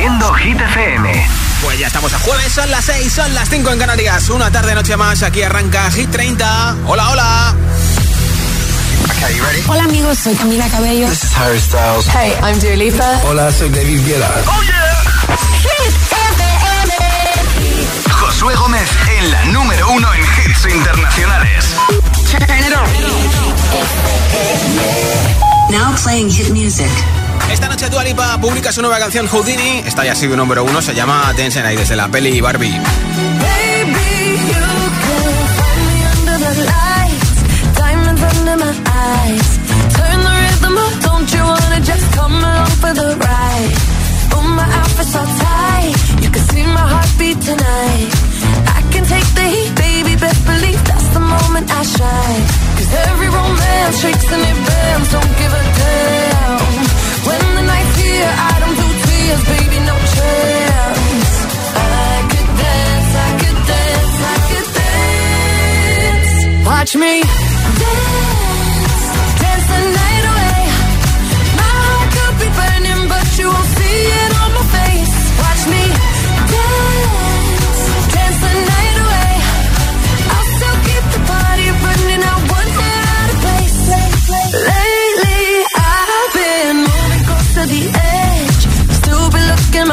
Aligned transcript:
Produciendo 0.00 0.32
Hit 0.32 0.58
FM. 0.58 1.26
Pues 1.62 1.78
ya 1.78 1.88
estamos 1.88 2.10
a 2.14 2.18
jueves, 2.20 2.50
son 2.50 2.70
las 2.70 2.86
6, 2.86 3.12
son 3.12 3.34
las 3.34 3.50
5 3.50 3.70
en 3.70 3.78
Canarias. 3.78 4.30
Una 4.30 4.50
tarde, 4.50 4.74
noche 4.74 4.96
más, 4.96 5.22
aquí 5.22 5.42
arranca 5.42 5.90
Hit 5.90 6.10
30. 6.10 6.76
Hola, 6.86 7.10
hola. 7.10 7.54
Hola 9.68 9.84
amigos, 9.84 10.16
soy 10.16 10.34
Camila 10.36 10.66
Cabello. 10.70 11.06
This 11.06 11.24
is 11.24 11.36
Harry 11.36 11.60
Styles. 11.60 12.06
Hey, 12.08 12.32
I'm 12.42 12.58
Dua 12.60 12.76
Lipa. 12.76 13.20
Hola, 13.28 13.52
soy 13.52 13.68
David 13.68 14.00
Guetta. 14.06 14.30
Oh 14.46 14.62
yeah. 14.62 15.02
Hit 15.60 15.92
FM. 15.92 16.82
Josué 18.10 18.54
Gómez 18.54 18.88
en 19.18 19.30
la 19.30 19.44
número 19.46 19.90
uno 19.90 20.08
en 20.14 20.22
hits 20.22 20.64
internacionales. 20.64 21.64
Now 25.68 25.94
playing 26.02 26.30
hit 26.30 26.48
music. 26.48 26.90
Esta 27.48 27.68
noche 27.68 27.88
Dua 27.88 28.04
Lipa 28.04 28.38
publica 28.40 28.72
su 28.72 28.82
nueva 28.82 28.98
canción 28.98 29.26
Houdini. 29.26 29.82
Esta 29.86 30.04
ya 30.04 30.12
ha 30.12 30.14
sido 30.14 30.36
número 30.36 30.64
uno, 30.64 30.82
se 30.82 30.94
llama 30.94 31.32
Tension 31.36 31.64
ahí 31.64 31.76
desde 31.76 31.96
la 31.96 32.08
peli 32.08 32.40
Barbie. 32.40 32.80
Cause 52.00 52.94
every 52.94 53.28
romance 53.28 54.00
shakes 54.00 54.32
and 54.32 54.42
it 54.42 54.56
bends, 54.66 55.12
don't 55.12 55.32
give 55.38 55.52
a 55.52 55.62
damn. 55.78 57.09
I 58.24 58.52
don't 58.60 58.76
do 58.76 58.88
baby, 59.52 59.78
no 59.90 59.96
chance. 60.14 61.34
I 61.76 62.16
could 62.30 62.50
dance, 62.62 63.12
I 63.26 63.30
could 63.40 63.58
dance, 63.70 64.16
I 64.32 64.36
could 64.48 64.68
dance. 66.10 66.66
Watch 66.66 66.92
me 66.96 67.22
dance, 67.22 68.29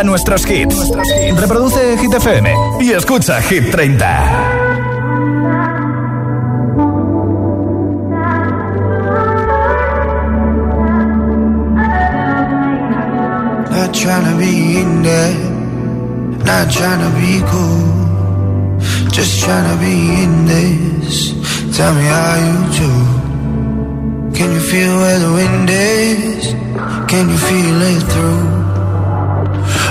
ponga 0.00 0.04
nuestros 0.04 0.44
hits. 0.46 0.90
Reproduce 1.36 1.96
Hit 1.98 2.14
FM 2.14 2.54
y 2.80 2.92
escucha 2.92 3.40
Hit 3.42 3.70
30. 3.70 3.98
Not 13.70 13.94
trying 13.94 14.24
to 14.24 14.36
be 14.38 14.78
in 14.78 15.02
there, 15.02 15.34
not 16.44 16.70
trying 16.70 17.00
to 17.00 17.10
be 17.18 17.42
cool. 17.50 18.80
Just 19.10 19.44
trying 19.44 19.68
to 19.70 19.76
be 19.80 20.22
in 20.24 20.46
this. 20.46 21.34
Tell 21.76 21.94
me 21.94 22.04
how 22.04 22.36
you 22.46 22.56
do. 22.78 22.90
Can 24.36 24.52
you 24.52 24.60
feel 24.60 24.96
where 24.96 25.18
the 25.18 25.32
wind 25.32 25.70
is? 25.70 26.54
Can 27.08 27.28
you 27.28 27.38
feel 27.38 27.82
it 27.82 28.02
through 28.12 28.59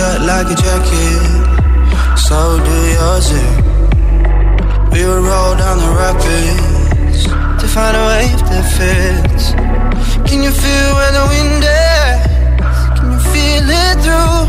like 0.00 0.46
a 0.46 0.54
jacket, 0.54 2.18
so 2.18 2.58
do 2.64 2.76
yours. 2.96 3.30
eh? 3.32 3.50
We 4.92 5.04
would 5.04 5.22
roll 5.30 5.54
down 5.56 5.78
the 5.78 5.92
rapids 6.00 7.24
to 7.60 7.66
find 7.68 7.96
a 7.96 8.04
wave 8.10 8.40
that 8.50 8.64
fits. 8.76 9.52
Can 10.28 10.42
you 10.42 10.50
feel 10.50 10.90
where 10.98 11.12
the 11.18 11.24
wind 11.32 11.64
is? 11.64 12.18
Can 12.98 13.06
you 13.12 13.20
feel 13.32 13.66
it 13.84 13.96
through 14.04 14.40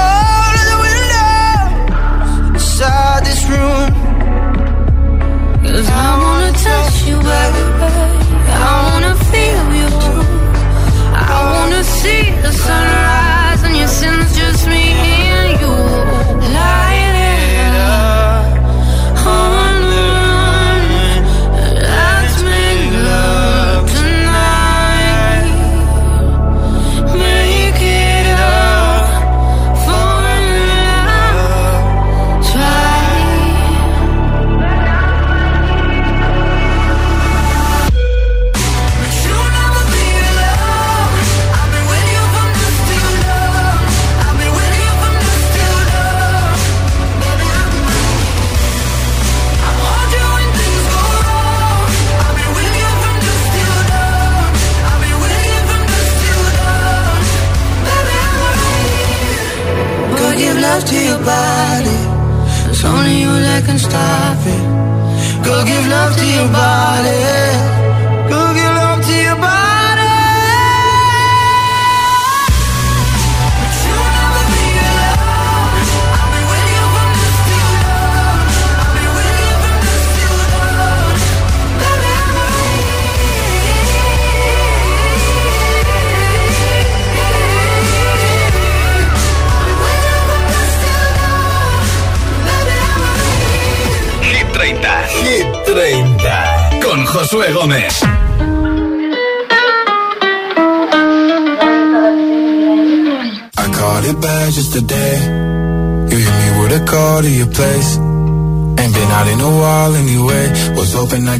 all 0.00 0.52
of 0.60 0.66
the 0.72 0.78
windows 0.86 2.54
inside 2.54 3.20
this 3.24 3.42
room? 3.50 3.88
Cause 5.64 5.88
I 5.88 6.10
wanna 6.22 6.52
touch 6.52 6.96
you, 7.08 7.16
baby. 7.16 7.62
I 8.68 8.72
wanna 8.86 9.14
feel 9.32 9.66
you. 9.80 9.90
I 11.14 11.38
wanna 11.52 11.82
see 11.84 12.22
the 12.44 12.52
sunrise 12.52 13.25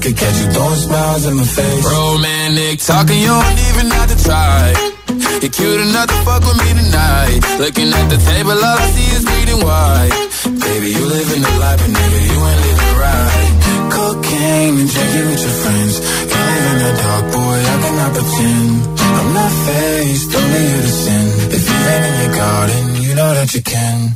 could 0.06 0.16
catch 0.16 0.38
you 0.38 0.46
throwing 0.54 0.82
smiles 0.86 1.26
in 1.26 1.34
my 1.34 1.42
face. 1.42 1.82
Romantic 1.82 2.78
talking, 2.78 3.18
you 3.18 3.26
don't 3.26 3.58
even 3.70 3.86
have 3.90 4.08
to 4.14 4.18
try. 4.22 4.62
You're 5.42 5.50
cute 5.50 5.80
enough 5.82 6.06
to 6.06 6.18
fuck 6.22 6.42
with 6.46 6.58
me 6.62 6.70
tonight. 6.78 7.40
Looking 7.58 7.90
at 7.90 8.06
the 8.06 8.18
table, 8.22 8.54
all 8.54 8.78
I 8.78 8.86
see 8.94 9.08
is 9.18 9.24
bleeding 9.26 9.62
white. 9.66 10.14
Baby, 10.62 10.88
you 10.94 11.04
living 11.10 11.42
the 11.42 11.52
life, 11.58 11.78
but 11.82 11.90
nigga, 11.90 12.20
you 12.22 12.38
ain't 12.38 12.60
living 12.66 12.94
right. 13.02 13.52
Cocaine 13.90 14.74
and 14.78 14.90
drinking 14.94 15.26
with 15.26 15.42
your 15.42 15.56
friends. 15.62 15.94
You 16.30 16.38
live 16.38 16.66
in 16.70 16.78
the 16.86 16.92
dark, 17.02 17.24
boy, 17.34 17.58
I 17.66 17.76
cannot 17.82 18.10
pretend. 18.14 18.70
I'm 19.18 19.30
not 19.34 19.52
faced, 19.66 20.30
only 20.38 20.62
you 20.70 20.80
to 20.86 20.92
sin. 21.02 21.24
If 21.50 21.62
you 21.66 21.78
ain't 21.90 22.04
in 22.06 22.14
your 22.22 22.34
garden, 22.36 22.84
you 23.02 23.14
know 23.18 23.30
that 23.34 23.54
you 23.54 23.62
can. 23.62 24.15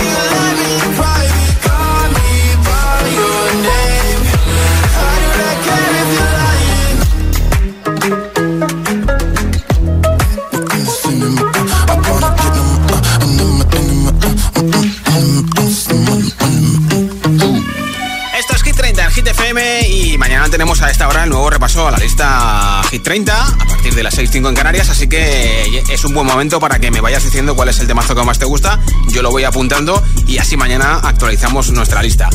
tenemos 20.61 20.83
a 20.83 20.91
esta 20.91 21.07
hora 21.07 21.23
el 21.23 21.31
nuevo 21.31 21.49
repaso 21.49 21.87
a 21.87 21.89
la 21.89 21.97
lista 21.97 22.83
Hit 22.91 23.01
30 23.01 23.47
a 23.47 23.65
partir 23.65 23.95
de 23.95 24.03
las 24.03 24.15
6.05 24.15 24.49
en 24.49 24.53
Canarias, 24.53 24.89
así 24.89 25.09
que 25.09 25.83
es 25.89 26.03
un 26.05 26.13
buen 26.13 26.27
momento 26.27 26.59
para 26.59 26.77
que 26.77 26.91
me 26.91 27.01
vayas 27.01 27.23
diciendo 27.23 27.55
cuál 27.55 27.69
es 27.69 27.79
el 27.79 27.87
temazo 27.87 28.13
que 28.13 28.21
más 28.21 28.37
te 28.37 28.45
gusta, 28.45 28.79
yo 29.07 29.23
lo 29.23 29.31
voy 29.31 29.43
apuntando 29.43 30.03
y 30.27 30.37
así 30.37 30.57
mañana 30.57 30.99
actualizamos 31.01 31.71
nuestra 31.71 32.03
lista. 32.03 32.29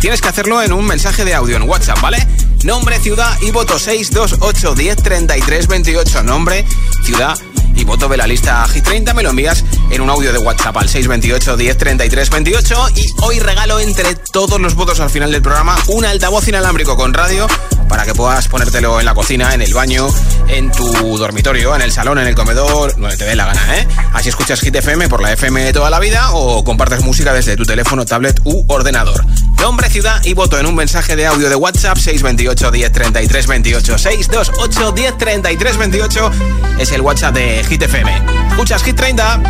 Tienes 0.00 0.20
que 0.20 0.28
hacerlo 0.28 0.62
en 0.62 0.72
un 0.72 0.86
mensaje 0.86 1.24
de 1.24 1.34
audio 1.34 1.56
en 1.56 1.68
WhatsApp, 1.68 2.00
¿vale? 2.00 2.24
Nombre, 2.62 3.00
ciudad 3.00 3.36
y 3.42 3.50
voto 3.50 3.80
628 3.80 4.74
10 4.76 5.02
33 5.02 5.66
28. 5.66 6.22
Nombre, 6.22 6.64
ciudad 7.02 7.36
y 7.74 7.82
voto 7.82 8.08
de 8.08 8.16
la 8.16 8.28
lista 8.28 8.64
Hit 8.68 8.84
30 8.84 9.12
me 9.12 9.24
lo 9.24 9.30
envías 9.30 9.64
en 9.90 10.00
un 10.00 10.10
audio 10.10 10.32
de 10.32 10.38
WhatsApp 10.38 10.76
al 10.76 10.88
628 10.88 11.56
10 11.56 11.76
33 11.76 12.30
28 12.30 12.88
y 12.96 13.06
hoy 13.22 13.38
regalo 13.40 13.80
entre 13.80 14.14
todos 14.32 14.60
los 14.60 14.74
votos 14.74 15.00
al 15.00 15.10
final 15.10 15.32
del 15.32 15.42
programa 15.42 15.76
un 15.88 16.04
altavoz 16.04 16.48
inalámbrico 16.48 16.96
con 16.96 17.14
radio 17.14 17.46
para 17.88 18.04
que 18.04 18.14
puedas 18.14 18.48
ponértelo 18.48 18.98
en 18.98 19.06
la 19.06 19.14
cocina, 19.14 19.54
en 19.54 19.62
el 19.62 19.72
baño, 19.72 20.08
en 20.48 20.72
tu 20.72 21.16
dormitorio, 21.18 21.74
en 21.74 21.82
el 21.82 21.92
salón, 21.92 22.18
en 22.18 22.26
el 22.26 22.34
comedor, 22.34 22.96
donde 22.96 23.16
te 23.16 23.24
dé 23.24 23.36
la 23.36 23.46
gana, 23.46 23.78
¿eh? 23.78 23.88
Así 24.12 24.28
escuchas 24.28 24.60
Hit 24.60 24.74
FM 24.74 25.08
por 25.08 25.22
la 25.22 25.32
FM 25.32 25.62
de 25.62 25.72
toda 25.72 25.88
la 25.90 26.00
vida 26.00 26.32
o 26.32 26.64
compartes 26.64 27.02
música 27.02 27.32
desde 27.32 27.56
tu 27.56 27.64
teléfono, 27.64 28.04
tablet 28.04 28.40
u 28.44 28.64
ordenador 28.68 29.24
nombre, 29.60 29.88
ciudad 29.90 30.20
y 30.24 30.34
voto 30.34 30.58
en 30.58 30.66
un 30.66 30.74
mensaje 30.74 31.16
de 31.16 31.26
audio 31.26 31.48
de 31.48 31.56
WhatsApp 31.56 31.96
628 31.96 32.70
10 32.70 32.92
33 32.92 33.46
28 33.46 33.98
628 33.98 34.92
10 34.92 35.18
33 35.18 35.76
28 35.76 36.30
es 36.78 36.92
el 36.92 37.00
WhatsApp 37.00 37.34
de 37.34 37.64
Hit 37.64 37.82
FM. 37.82 38.22
Escuchas 38.50 38.82
Hit 38.82 38.96
30. 38.96 39.40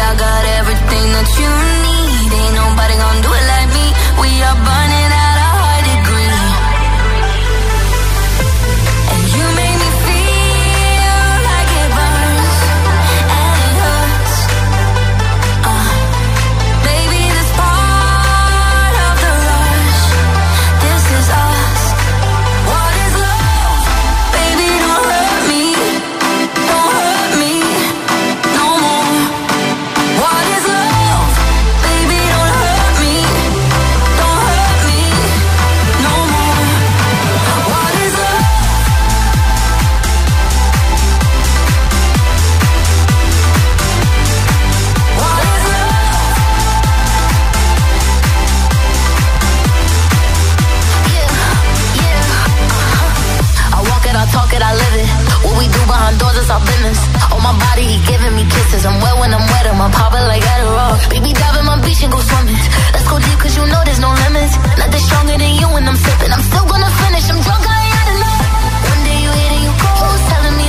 I 0.00 0.14
got 0.16 0.44
everything 0.58 1.06
that 1.12 1.28
you 1.38 1.50
need. 1.84 2.32
Ain't 2.34 2.54
nobody 2.56 2.94
gonna 2.98 3.22
do 3.22 3.30
it 3.30 3.46
like 3.52 3.68
me. 3.70 3.86
We 4.18 4.42
are. 4.42 4.79
my 56.10 56.18
doors, 56.18 56.36
it's 56.42 56.50
all 56.50 56.62
business. 56.66 56.98
Oh 57.30 57.40
my 57.40 57.54
body, 57.54 57.84
he 57.86 57.96
giving 58.06 58.34
me 58.34 58.44
kisses. 58.50 58.82
I'm 58.86 58.98
wet 58.98 59.14
when 59.20 59.30
I'm 59.30 59.44
wet, 59.46 59.66
I'm 59.70 59.90
popping 59.94 60.26
like 60.26 60.42
Adderall. 60.42 60.94
Baby, 61.10 61.30
dive 61.32 61.56
in 61.60 61.64
my 61.66 61.78
beach 61.86 62.02
and 62.02 62.12
go 62.12 62.18
swimming. 62.18 62.58
Let's 62.94 63.06
go 63.06 63.16
deep, 63.18 63.38
cause 63.38 63.54
you 63.54 63.64
know 63.70 63.80
there's 63.86 64.02
no 64.02 64.10
limits. 64.10 64.54
Nothing 64.80 65.02
stronger 65.06 65.36
than 65.38 65.52
you 65.60 65.68
when 65.70 65.84
I'm 65.86 65.96
sipping. 65.96 66.32
I'm 66.34 66.42
still 66.50 66.66
gonna 66.66 66.90
finish, 67.02 67.26
I'm 67.30 67.40
drunk, 67.46 67.62
I 67.62 67.78
ain't 67.78 67.94
had 67.94 68.08
enough. 68.16 68.42
One 68.90 69.02
day 69.06 69.18
you 69.22 69.30
hit 69.38 69.50
and 69.54 69.62
you 69.66 69.72
go, 69.82 69.92
telling 70.30 70.56
me 70.58 70.66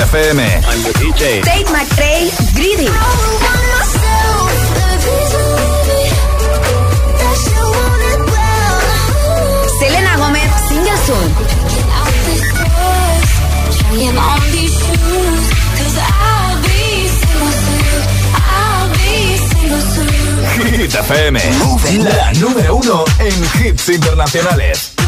FM. 0.00 0.40
I'm 0.40 0.82
the 0.82 0.92
DJ. 0.98 1.42
Tate 1.42 1.66
McRae, 1.66 2.30
Greedy. 2.54 2.88
Selena 9.78 10.16
Gómez, 10.16 10.50
Single 10.68 10.96
Soon. 11.06 11.60
Hit 20.64 20.94
FM, 20.94 21.40
la 22.04 22.32
número 22.34 22.76
uno 22.76 23.04
en 23.18 23.66
hits 23.66 23.88
internacionales. 23.88 24.99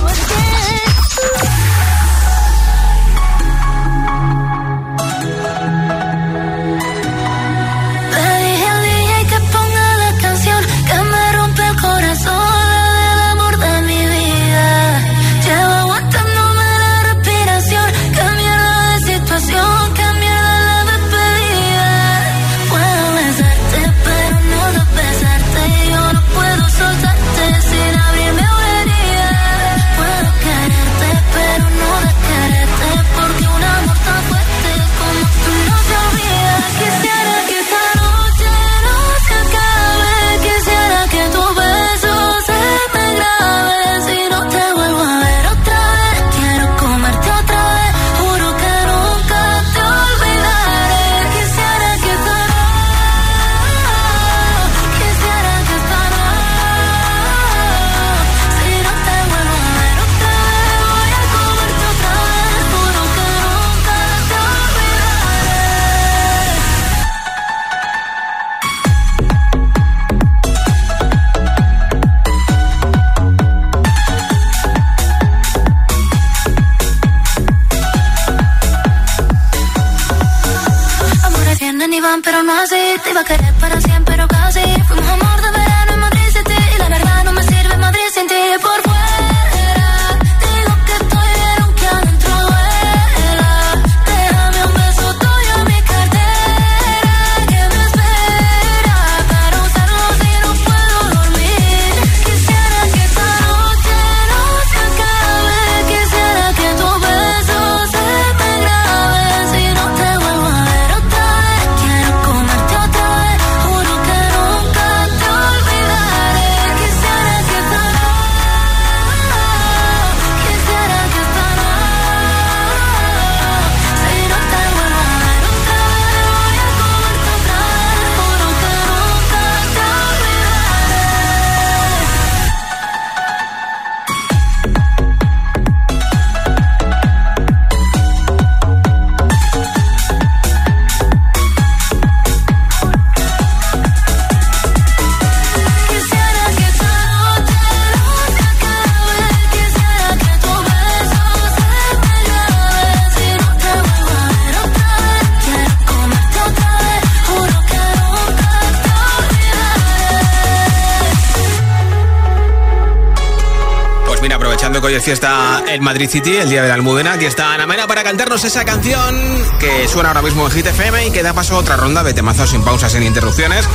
Fiesta 165.03 165.65
en 165.67 165.83
Madrid 165.83 166.09
City, 166.09 166.37
el 166.37 166.49
día 166.49 166.63
de 166.63 166.69
la 166.69 166.75
Almudena. 166.75 167.15
Aquí 167.15 167.25
está 167.25 167.53
Ana 167.53 167.67
Mena 167.67 167.89
para 167.89 168.05
cantarnos 168.05 168.45
esa 168.45 168.65
canción 168.65 169.17
que 169.59 169.89
suena 169.89 170.11
ahora 170.11 170.23
mismo 170.23 170.47
en 170.47 170.53
Hit 170.53 170.67
FM 170.67 171.09
y 171.09 171.11
que 171.11 171.25
da 171.25 171.33
paso 171.33 171.57
a 171.57 171.59
otra 171.59 171.77
ronda 171.77 172.05
de 172.05 172.15
temazos 172.15 172.51
sin 172.51 172.63
pausas, 172.63 172.93
sin 172.93 173.03
interrupciones. 173.03 173.69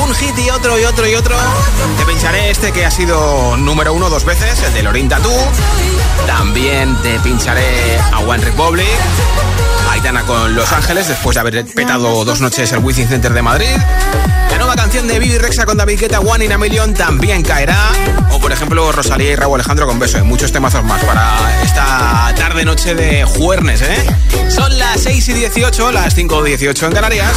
Un 0.00 0.14
hit 0.14 0.38
y 0.38 0.50
otro 0.50 0.78
y 0.78 0.84
otro 0.84 1.08
y 1.08 1.14
otro. 1.14 1.36
Te 1.98 2.04
pincharé 2.04 2.50
este 2.50 2.70
que 2.72 2.86
ha 2.86 2.90
sido 2.90 3.56
número 3.56 3.92
uno 3.92 4.08
dos 4.08 4.24
veces, 4.24 4.62
el 4.62 4.72
de 4.72 4.82
Lorin 4.84 5.08
Tattoo. 5.08 5.32
También 6.26 6.96
te 7.02 7.18
pincharé 7.20 7.98
a 8.12 8.20
One 8.20 8.44
Republic. 8.44 8.86
Aitana 9.90 10.22
con 10.24 10.54
Los 10.54 10.72
Ángeles 10.72 11.08
después 11.08 11.34
de 11.34 11.40
haber 11.40 11.66
petado 11.66 12.24
dos 12.24 12.40
noches 12.40 12.70
el 12.72 12.78
Wizzing 12.78 13.08
Center 13.08 13.32
de 13.32 13.42
Madrid. 13.42 13.76
Canción 14.88 15.06
de 15.06 15.18
Bibi 15.18 15.36
Rexa 15.36 15.66
con 15.66 15.76
David 15.76 16.00
Guetta, 16.00 16.20
One 16.20 16.46
in 16.46 16.52
a 16.52 16.56
Million, 16.56 16.94
también 16.94 17.42
caerá. 17.42 17.92
O 18.30 18.40
por 18.40 18.50
ejemplo, 18.52 18.90
Rosalía 18.90 19.32
y 19.32 19.36
Raúl 19.36 19.56
Alejandro 19.56 19.86
con 19.86 19.98
Beso. 19.98 20.16
Hay 20.16 20.22
muchos 20.22 20.50
temazos 20.50 20.82
más 20.82 21.04
para 21.04 21.62
esta 21.62 22.32
tarde-noche 22.34 22.94
de 22.94 23.22
jueves, 23.22 23.82
¿eh? 23.82 24.06
Son 24.48 24.78
las 24.78 25.02
6 25.02 25.28
y 25.28 25.32
18, 25.34 25.92
las 25.92 26.14
5 26.14 26.46
y 26.46 26.48
18 26.48 26.86
en 26.86 26.92
Canarias. 26.94 27.32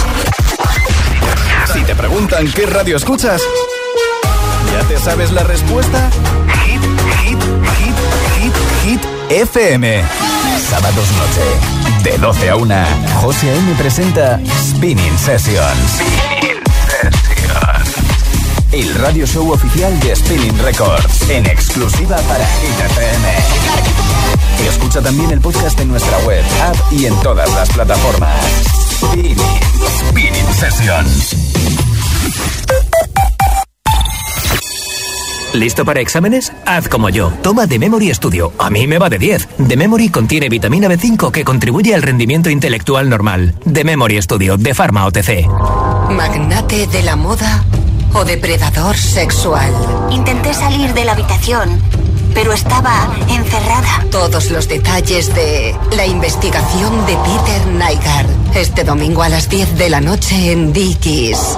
Si 1.74 1.84
te 1.84 1.94
preguntan 1.94 2.50
qué 2.54 2.68
radio 2.68 2.96
escuchas, 2.96 3.42
¿ya 4.72 4.88
te 4.88 4.98
sabes 4.98 5.34
la 5.34 5.44
respuesta? 5.44 6.10
Hit, 6.64 6.82
hit, 7.22 7.38
hit, 7.76 7.96
hit, 8.40 8.54
hit, 8.86 9.02
FM. 9.30 10.06
Sábados 10.70 11.10
noche, 11.18 12.10
de 12.10 12.18
12 12.18 12.50
a 12.50 12.56
1, 12.56 12.76
José 13.20 13.50
A.M. 13.50 13.74
presenta. 13.78 14.40
Spinning 14.58 15.18
Sessions. 15.18 16.51
El 18.72 18.96
radio 18.96 19.28
show 19.28 19.52
oficial 19.52 20.00
de 20.00 20.16
Spinning 20.16 20.58
Records, 20.60 21.30
en 21.30 21.46
exclusiva 21.46 22.16
para 22.16 22.46
Hit 22.46 22.80
FM. 22.80 23.28
Escucha 24.70 25.02
también 25.02 25.30
el 25.32 25.42
podcast 25.42 25.78
en 25.82 25.90
nuestra 25.90 26.18
web, 26.20 26.42
app 26.64 26.78
y 26.90 27.06
en 27.06 27.14
todas 27.22 27.54
las 27.54 27.70
plataformas. 27.70 28.40
Spinning, 28.94 29.36
Spinning 30.00 30.54
Sessions. 30.54 31.36
¿Listo 35.54 35.84
para 35.84 36.00
exámenes? 36.00 36.54
Haz 36.66 36.88
como 36.88 37.10
yo. 37.10 37.34
Toma 37.44 37.68
The 37.68 37.78
Memory 37.78 38.14
Studio. 38.14 38.54
A 38.58 38.70
mí 38.70 38.88
me 38.88 39.00
va 39.00 39.10
de 39.10 39.20
10. 39.20 39.50
The 39.68 39.76
Memory 39.76 40.08
contiene 40.08 40.48
vitamina 40.48 40.88
B5 40.88 41.30
que 41.32 41.44
contribuye 41.44 41.94
al 41.94 42.04
rendimiento 42.04 42.50
intelectual 42.50 43.10
normal. 43.10 43.54
The 43.70 43.84
Memory 43.84 44.22
Studio 44.22 44.56
de 44.56 44.74
Pharma 44.74 45.06
OTC. 45.08 45.46
Magnate 46.10 46.88
de 46.88 47.04
la 47.04 47.18
moda 47.18 47.66
o 48.14 48.26
depredador 48.26 48.98
sexual. 48.98 49.72
Intenté 50.10 50.54
salir 50.54 50.94
de 50.94 51.06
la 51.06 51.14
habitación, 51.14 51.82
pero 52.34 52.54
estaba 52.54 53.10
encerrada. 53.30 54.06
Todos 54.12 54.52
los 54.52 54.68
detalles 54.68 55.34
de 55.34 55.76
la 55.96 56.06
investigación 56.06 57.06
de 57.06 57.18
Peter 57.18 57.68
Nygaard. 57.68 58.28
Este 58.56 58.84
domingo 58.84 59.24
a 59.24 59.30
las 59.30 59.50
10 59.50 59.78
de 59.78 59.90
la 59.90 60.02
noche 60.02 60.52
en 60.52 60.74
Dickies. 60.74 61.58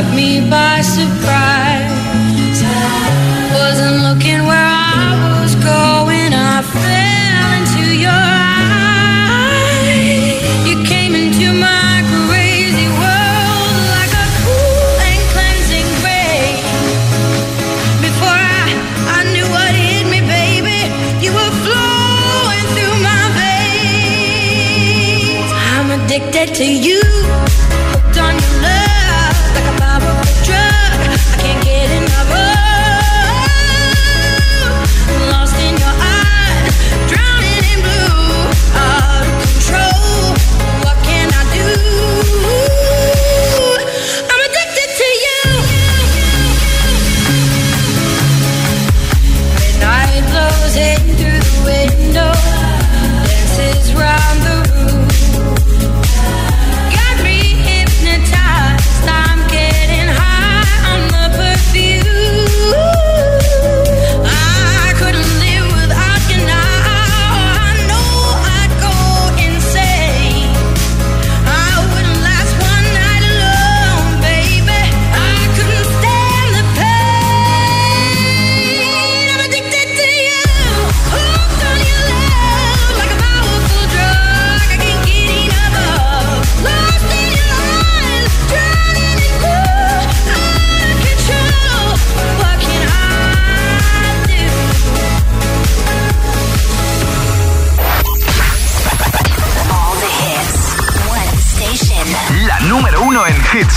Caught 0.00 0.16
me 0.16 0.40
by 0.48 0.80
surprise. 0.80 1.39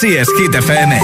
Así 0.00 0.16
es, 0.16 0.30
Hit 0.38 0.54
FM. 0.54 0.98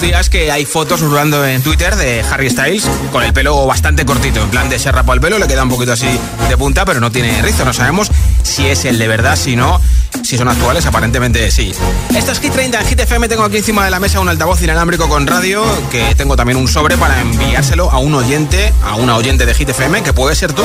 Días 0.00 0.28
que 0.30 0.50
hay 0.50 0.64
fotos 0.64 1.00
rulando 1.00 1.46
en 1.46 1.62
Twitter 1.62 1.96
de 1.96 2.20
Harry 2.30 2.50
Styles 2.50 2.84
con 3.12 3.22
el 3.22 3.32
pelo 3.32 3.66
bastante 3.66 4.04
cortito. 4.04 4.42
En 4.42 4.50
plan 4.50 4.68
de 4.68 4.78
se 4.78 4.90
rapó 4.90 5.12
el 5.12 5.20
pelo, 5.20 5.38
le 5.38 5.46
queda 5.46 5.62
un 5.62 5.68
poquito 5.68 5.92
así 5.92 6.08
de 6.48 6.56
punta, 6.56 6.84
pero 6.84 7.00
no 7.00 7.10
tiene 7.12 7.40
rizo. 7.42 7.64
No 7.64 7.72
sabemos 7.72 8.10
si 8.42 8.66
es 8.66 8.84
el 8.84 8.98
de 8.98 9.08
verdad, 9.08 9.36
si 9.36 9.56
no. 9.56 9.80
Si 10.22 10.36
son 10.36 10.48
actuales, 10.48 10.86
aparentemente 10.86 11.50
sí. 11.50 11.72
Esto 12.16 12.32
es 12.32 12.40
Hit 12.40 12.52
30 12.52 12.80
en 12.80 12.86
Hit 12.86 13.00
FM. 13.00 13.28
Tengo 13.28 13.44
aquí 13.44 13.58
encima 13.58 13.84
de 13.84 13.90
la 13.90 14.00
mesa 14.00 14.20
un 14.20 14.28
altavoz 14.28 14.60
inalámbrico 14.62 15.08
con 15.08 15.26
radio. 15.26 15.64
Que 15.90 16.14
tengo 16.14 16.36
también 16.36 16.58
un 16.58 16.68
sobre 16.68 16.96
para 16.96 17.20
enviárselo 17.20 17.90
a 17.90 17.98
un 17.98 18.14
oyente, 18.14 18.72
a 18.84 18.96
una 18.96 19.16
oyente 19.16 19.46
de 19.46 19.54
Hit 19.54 19.68
FM, 19.68 20.02
que 20.02 20.12
puede 20.12 20.34
ser 20.34 20.52
tú. 20.52 20.64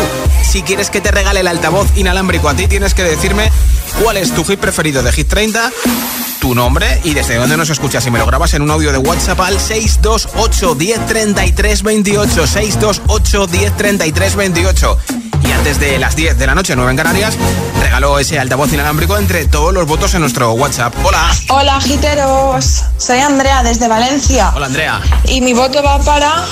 Si 0.49 0.63
quieres 0.63 0.89
que 0.89 1.01
te 1.01 1.11
regale 1.11 1.41
el 1.41 1.47
altavoz 1.47 1.87
inalámbrico 1.95 2.49
a 2.49 2.55
ti, 2.55 2.67
tienes 2.67 2.93
que 2.93 3.03
decirme 3.03 3.51
cuál 4.01 4.17
es 4.17 4.33
tu 4.33 4.43
hit 4.43 4.59
preferido 4.59 5.03
de 5.03 5.11
Hit 5.11 5.27
30 5.27 5.71
tu 6.41 6.55
nombre 6.55 6.99
y 7.03 7.13
desde 7.13 7.35
dónde 7.35 7.55
nos 7.55 7.69
escuchas. 7.69 8.05
Y 8.07 8.11
me 8.11 8.17
lo 8.17 8.25
grabas 8.25 8.53
en 8.55 8.63
un 8.63 8.71
audio 8.71 8.91
de 8.91 8.97
WhatsApp 8.97 9.39
al 9.39 9.59
628 9.59 10.75
10 10.75 11.05
33 11.05 11.83
28. 11.83 12.47
628 12.47 13.47
10 13.47 13.77
33 13.77 14.35
28. 14.35 14.97
Y 15.43 15.51
antes 15.51 15.79
de 15.79 15.99
las 15.99 16.15
10 16.15 16.37
de 16.39 16.47
la 16.47 16.55
noche, 16.55 16.75
9 16.75 16.91
en 16.91 16.97
Canarias, 16.97 17.37
regalo 17.79 18.17
ese 18.17 18.39
altavoz 18.39 18.73
inalámbrico 18.73 19.17
entre 19.17 19.45
todos 19.45 19.71
los 19.71 19.85
votos 19.85 20.13
en 20.15 20.21
nuestro 20.21 20.51
WhatsApp. 20.53 20.93
Hola. 21.03 21.31
Hola, 21.49 21.79
giteros. 21.79 22.85
Soy 22.97 23.19
Andrea 23.19 23.61
desde 23.61 23.87
Valencia. 23.87 24.51
Hola, 24.55 24.65
Andrea. 24.65 24.99
Y 25.25 25.41
mi 25.41 25.53
voto 25.53 25.83
va 25.83 25.99
para 25.99 26.43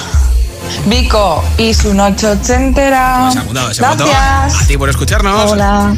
Vico 0.86 1.44
y 1.58 1.74
su 1.74 1.96
noche 1.96 2.28
ochentera. 2.28 3.30
Apuntado 3.30 3.72
ese 3.72 3.82
voto. 3.82 4.06
Gracias. 4.06 4.62
A 4.62 4.68
ti 4.68 4.78
por 4.78 4.90
escucharnos. 4.90 5.52
Hola. 5.52 5.96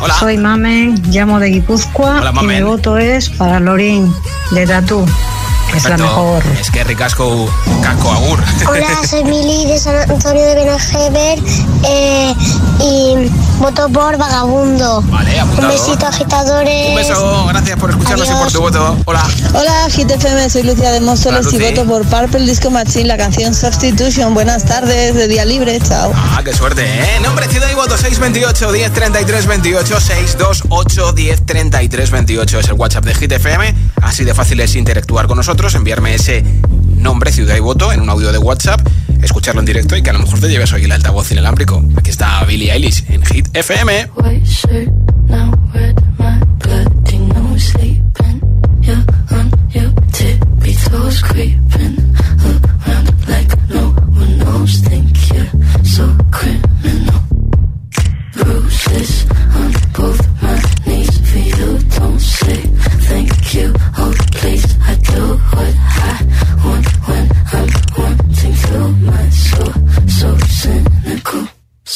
Hola. 0.00 0.14
Soy 0.14 0.38
Mamen, 0.38 1.02
llamo 1.10 1.40
de 1.40 1.48
Guipúzcoa 1.48 2.20
Hola, 2.20 2.32
y 2.40 2.46
mi 2.46 2.62
voto 2.62 2.98
es 2.98 3.28
para 3.30 3.58
Lorín 3.58 4.12
de 4.52 4.66
Tatú, 4.66 5.04
es 5.74 5.84
la 5.84 5.96
mejor. 5.96 6.42
Es 6.60 6.70
que 6.70 6.84
ricasco, 6.84 7.48
casco 7.82 8.10
agur. 8.10 8.40
Hola, 8.68 8.86
soy 9.08 9.24
Mili 9.24 9.66
de 9.66 9.78
San 9.78 9.96
Antonio 10.10 10.42
de 10.42 10.54
Benajever 10.54 11.38
eh, 11.84 12.34
y 12.80 13.30
voto 13.58 13.88
por 13.88 14.16
Vagabundo. 14.16 15.02
Vale, 15.02 15.38
apuntado. 15.40 15.68
Un 15.68 15.74
besito, 15.74 16.06
agitadores. 16.06 16.88
Un 16.88 16.96
beso, 16.96 17.46
gracias 17.46 17.78
por 17.78 17.90
escucharnos 17.90 18.28
y 18.28 18.32
por 18.32 18.52
tu 18.52 18.60
voto. 18.60 18.96
Hola. 19.04 19.24
Hola, 19.54 19.88
Hit 19.90 20.10
FM, 20.10 20.50
soy 20.50 20.62
Lucia 20.62 20.90
de 20.90 21.00
Móstoles 21.00 21.52
y 21.52 21.58
voto 21.58 21.84
por 21.84 22.04
Purple 22.04 22.40
Disco 22.40 22.70
Machine, 22.70 23.04
la 23.04 23.16
canción 23.16 23.54
Substitution. 23.54 24.34
Buenas 24.34 24.64
tardes, 24.64 25.14
de 25.14 25.28
día 25.28 25.44
libre, 25.44 25.78
chao. 25.80 26.12
Ah, 26.14 26.40
qué 26.44 26.52
suerte, 26.52 26.84
¿eh? 26.84 27.20
Nombre, 27.22 27.48
ciudad 27.48 27.68
y 27.70 27.74
voto 27.74 27.96
628 27.96 28.72
10 28.72 28.92
33 28.92 29.46
28 29.46 30.00
628 30.00 31.12
10 31.12 31.46
33 31.46 32.10
28 32.10 32.58
es 32.58 32.68
el 32.68 32.72
WhatsApp 32.74 33.04
de 33.04 33.14
Hit 33.14 33.32
FM. 33.32 33.74
Así 34.02 34.24
de 34.24 34.34
fácil 34.34 34.60
es 34.60 34.74
interactuar 34.76 35.26
con 35.26 35.36
nosotros, 35.36 35.57
enviarme 35.66 36.14
ese 36.14 36.44
nombre, 36.96 37.32
ciudad 37.32 37.56
y 37.56 37.60
voto 37.60 37.92
en 37.92 38.00
un 38.00 38.08
audio 38.08 38.30
de 38.30 38.38
WhatsApp, 38.38 38.80
escucharlo 39.20 39.60
en 39.60 39.66
directo 39.66 39.96
y 39.96 40.02
que 40.02 40.10
a 40.10 40.12
lo 40.12 40.20
mejor 40.20 40.38
te 40.40 40.48
lleves 40.48 40.72
hoy 40.72 40.84
el 40.84 40.92
altavoz 40.92 41.30
inalámbrico. 41.32 41.84
Aquí 41.96 42.10
está 42.10 42.44
Billie 42.44 42.72
Eilish 42.72 43.04
en 43.08 43.24
Hit 43.24 43.48
FM. 43.52 44.08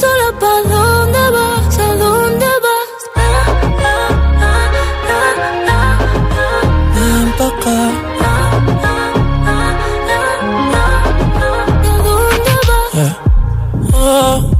Sola, 0.00 0.28
¿pa' 0.40 0.60
dónde 0.68 1.22
vas? 1.36 1.78
¿A 1.78 1.94
dónde 2.02 2.50
vas? 2.64 2.90
Ven 6.94 7.28
pa' 7.38 7.50
acá. 7.52 7.78
¿A 11.84 11.96
dónde 12.06 12.54
vas? 12.68 12.94
Eh. 12.94 13.12
Oh, 13.94 14.50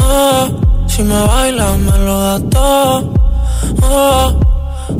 oh, 0.00 0.44
si 0.88 1.02
me 1.02 1.20
bailas 1.26 1.78
me 1.78 1.98
lo 2.06 2.20
das 2.20 2.42
todo. 2.50 2.94
Oh, 3.82 4.32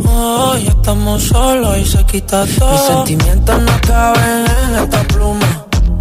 oh, 0.09 0.57
ya 0.64 0.70
estamos 0.70 1.22
solos 1.22 1.79
y 1.79 1.85
se 1.85 2.05
quita 2.07 2.45
todo. 2.59 2.72
Mis 2.72 2.81
sentimientos 2.83 3.62
no 3.62 3.72
caben 3.87 4.45
en 4.64 4.74
esta 4.83 5.03
pluma. 5.05 5.51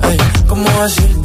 Ey, 0.04 0.18
¿cómo 0.48 0.70
decirte? 0.84 1.25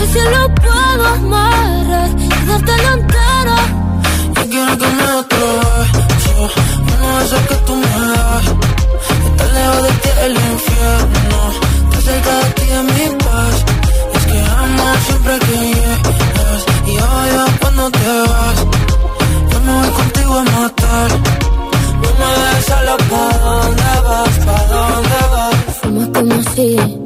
El 0.00 0.08
cielo 0.12 0.54
puedo 0.54 1.06
amarrar 1.06 2.10
y 2.18 2.28
darte 2.46 2.76
la 2.84 2.92
entera. 2.92 3.58
Yo 4.34 4.48
quiero 4.50 4.78
que 4.78 4.86
me 4.86 5.06
Uno 6.36 7.18
de 7.18 7.24
esos 7.24 7.40
que 7.48 7.54
tú 7.66 7.74
me 7.74 7.86
das 7.86 8.44
Estar 9.26 9.52
lejos 9.54 9.82
de 9.82 9.92
ti 10.02 10.08
el 10.24 10.32
infierno 10.32 11.38
Estar 11.84 12.02
cerca 12.02 12.34
de 12.38 12.50
ti 12.50 12.62
es 12.62 12.82
mi 12.82 13.16
paz 13.24 13.64
es 14.12 14.24
que 14.26 14.38
amo 14.38 14.84
siempre 15.06 15.38
que 15.40 15.56
llegas 15.56 16.64
Y 16.86 16.90
odio 16.90 17.44
cuando 17.60 17.90
te 17.90 18.20
vas 18.28 18.58
Yo 19.50 19.60
me 19.60 19.72
voy 19.72 19.90
contigo 19.90 20.38
a 20.38 20.42
matar 20.42 21.10
No 22.02 22.10
me 22.18 22.28
dejes 22.40 22.66
solo 22.66 22.96
¿Pa' 23.10 23.38
dónde 23.38 23.82
vas? 24.04 24.34
¿Pa' 24.46 24.64
dónde 24.74 25.20
vas? 25.32 25.76
Fuma 25.80 26.12
como 26.12 26.42
si 26.54 27.05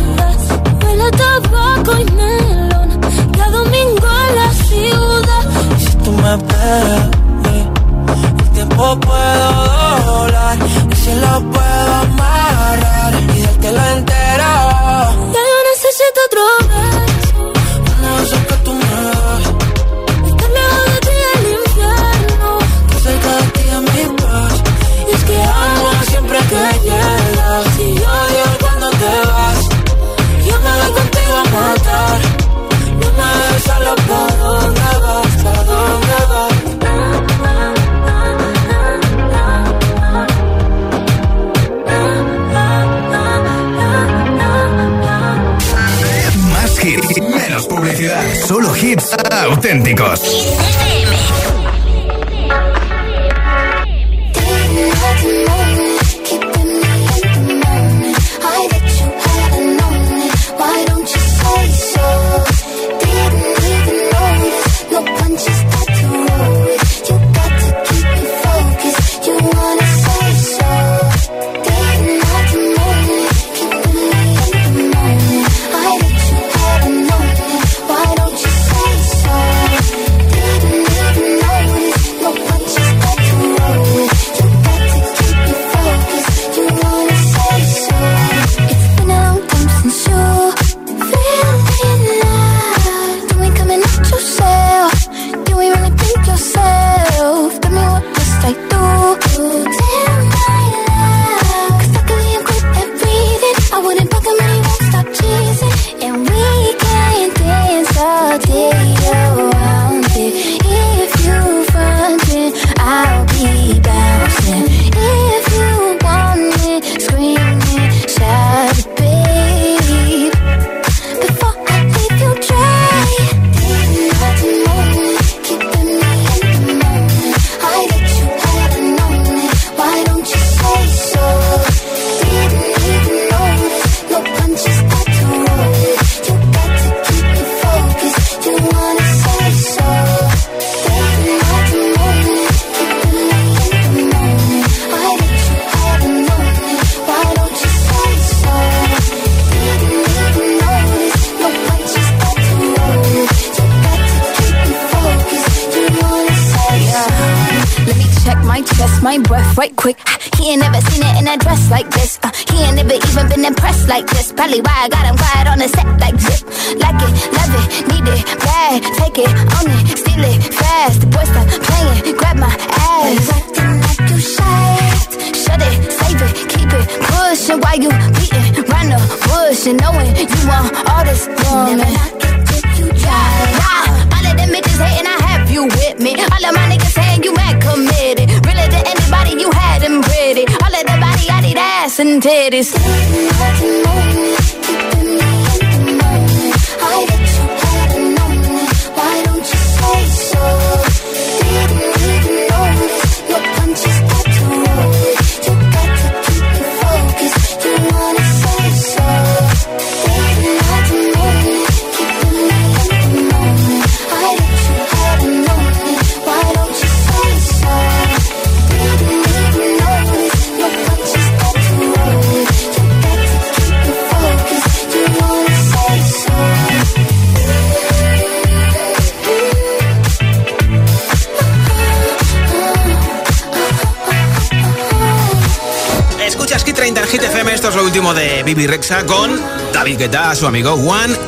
último 237.91 238.13
de 238.13 238.41
Bibi 238.43 238.67
Rexa 238.67 239.05
con 239.05 239.37
David 239.73 239.97
Guetta, 239.97 240.33
su 240.33 240.47
amigo 240.47 240.77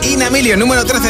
in 0.03 0.23
a 0.23 0.29
Million, 0.29 0.57
número 0.57 0.85
13. 0.85 1.09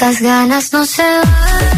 Estas 0.00 0.22
ganas 0.22 0.72
no 0.72 0.84
se 0.84 1.02
van. 1.02 1.77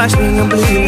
touch 0.00 0.18
me 0.18 0.38
and 0.38 0.48
bleed 0.48 0.79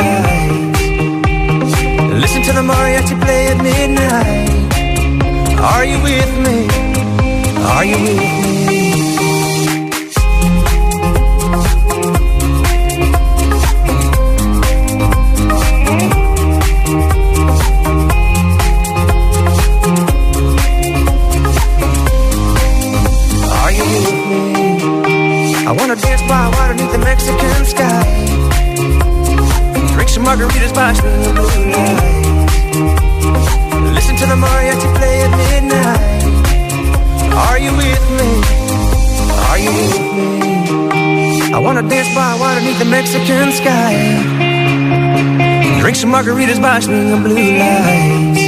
Drink 45.92 46.00
some 46.00 46.12
margaritas, 46.12 46.58
watching 46.58 47.10
the 47.10 47.18
blue 47.18 47.36
lights. 47.36 48.40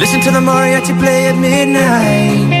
Listen 0.00 0.20
to 0.22 0.32
the 0.32 0.40
mariachi 0.40 0.98
play 0.98 1.28
at 1.28 1.36
midnight. 1.38 2.52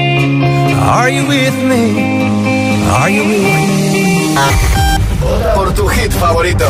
Are 0.78 1.10
you 1.10 1.26
with 1.26 1.56
me? 1.64 2.86
Are 2.86 3.10
you 3.10 3.24
with 3.26 3.42
me? 3.42 4.36
Por 5.56 5.72
tu 5.74 5.88
hit 5.88 6.12
favorito, 6.12 6.68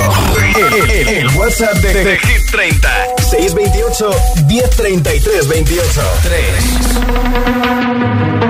el, 0.57 0.73
el, 0.91 1.09
el 1.09 1.29
WhatsApp 1.37 1.77
de, 1.83 1.93
de, 1.93 2.05
de 2.05 2.17
Hit 2.17 2.47
30 2.51 2.89
628 3.29 4.11
1033 4.49 5.49
28 5.49 6.03
3 6.23 8.50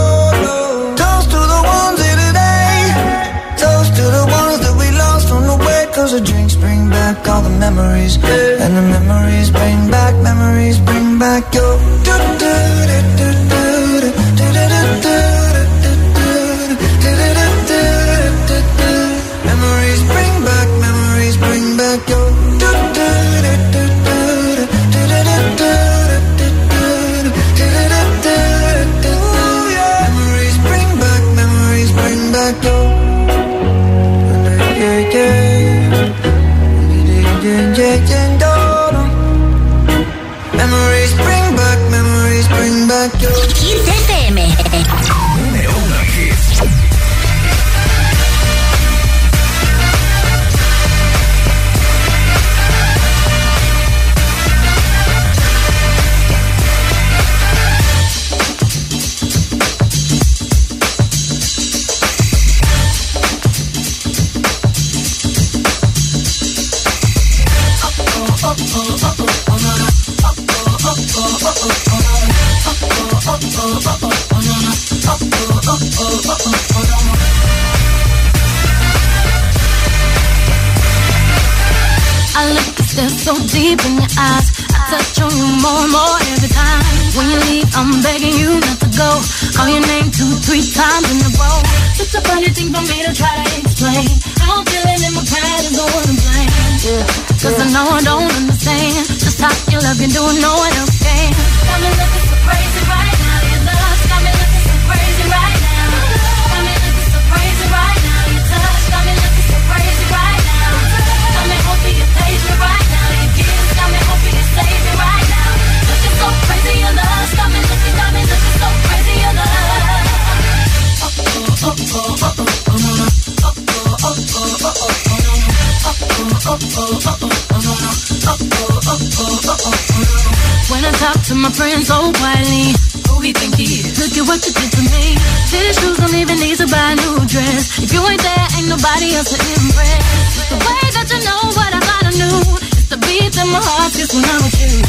My 131.41 131.49
friends 131.49 131.89
so 131.89 132.13
quietly, 132.21 132.69
who 133.09 133.17
he 133.25 133.33
think 133.33 133.57
he 133.57 133.65
is? 133.65 133.97
Look 133.97 134.13
at 134.13 134.25
what 134.29 134.45
you 134.45 134.53
did 134.53 134.69
to 134.77 134.81
me. 134.93 135.17
These 135.49 135.73
shoes 135.81 135.97
don't 135.97 136.13
even 136.13 136.37
need 136.37 136.61
to 136.61 136.69
buy 136.69 136.93
a 136.93 136.95
new 137.01 137.17
dress. 137.25 137.81
If 137.81 137.89
you 137.89 138.01
ain't 138.05 138.21
there, 138.21 138.47
ain't 138.61 138.69
nobody 138.69 139.17
else 139.17 139.33
to 139.33 139.37
impress. 139.41 140.05
The 140.53 140.57
way 140.61 140.85
that 140.93 141.07
you 141.09 141.19
know 141.25 141.41
what 141.57 141.71
I 141.73 141.81
thought 141.81 142.05
I 142.05 142.13
knew. 142.13 142.37
It's 142.77 142.89
the 142.93 142.97
beat 143.01 143.33
that 143.33 143.49
my 143.49 143.57
heart 143.57 143.89
gets 143.97 144.13
when 144.13 144.21
I'm 144.21 144.41
with 144.45 144.57
you. 144.61 144.85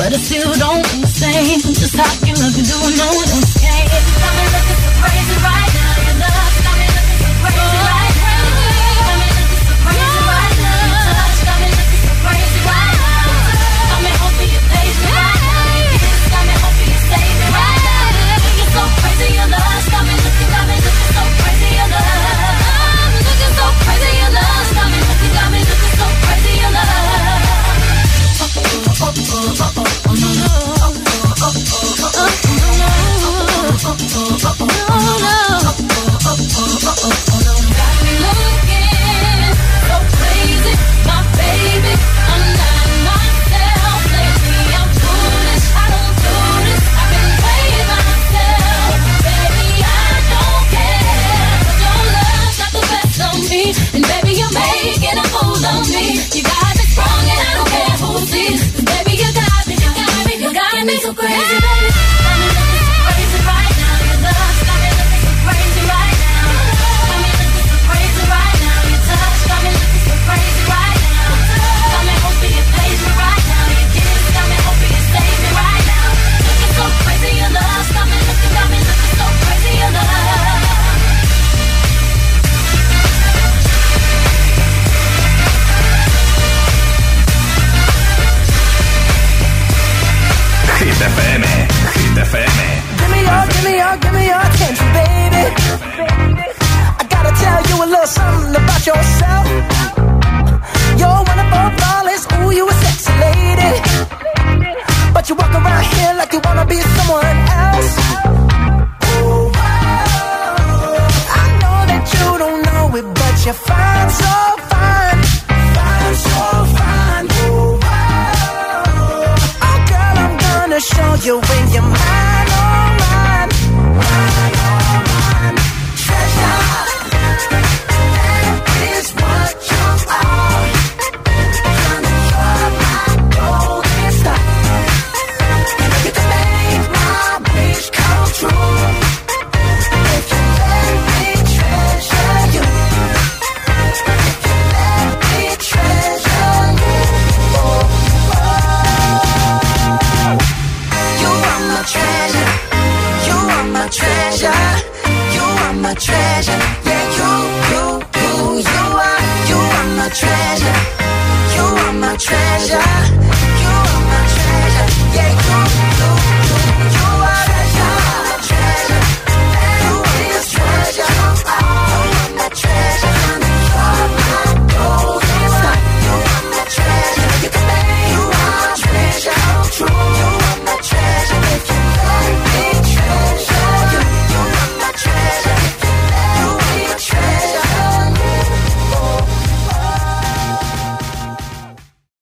But 0.00 0.16
I 0.16 0.18
still 0.24 0.48
don't 0.56 0.80
understand 0.96 1.60
just 1.76 1.92
how 1.92 2.08
you 2.24 2.32
love 2.40 2.56
to 2.56 2.64
do 2.64 2.78
no 2.96 3.08
one 3.12 3.28
else 3.28 3.52
can. 3.60 4.49
no, 31.80 31.88
no. 36.88 37.29
so 61.10 61.16
crazy. 61.16 61.79